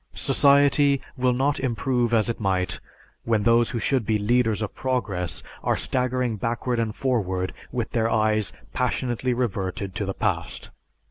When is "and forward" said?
6.79-7.53